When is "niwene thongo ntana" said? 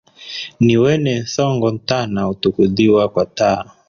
0.65-2.21